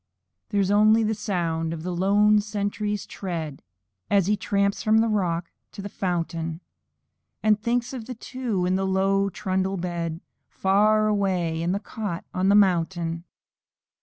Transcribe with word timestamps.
There's 0.49 0.71
only 0.71 1.03
the 1.03 1.13
sound 1.13 1.73
of 1.73 1.83
the 1.83 1.93
lone 1.95 2.39
sentry's 2.39 3.05
tread, 3.05 3.61
As 4.09 4.25
he 4.25 4.35
tramps 4.35 4.81
from 4.81 4.97
the 4.97 5.07
rock 5.07 5.51
to 5.73 5.81
the 5.83 5.89
fountain, 5.89 6.59
And 7.43 7.61
thinks 7.61 7.93
of 7.93 8.05
the 8.05 8.15
two 8.15 8.65
on 8.65 8.73
the 8.77 8.87
low 8.87 9.29
trundle 9.29 9.77
bed, 9.77 10.19
Far 10.49 11.05
away, 11.07 11.61
in 11.61 11.71
the 11.71 11.79
cot 11.79 12.25
on 12.33 12.49
the 12.49 12.55
mountain. 12.55 13.25